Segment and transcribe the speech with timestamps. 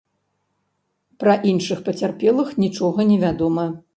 [1.23, 3.71] Пра іншых пацярпелых нічога не вядома.